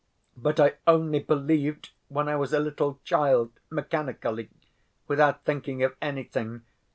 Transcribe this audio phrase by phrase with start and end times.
[0.35, 4.49] But I only believed when I was a little child, mechanically,
[5.07, 6.63] without thinking of anything.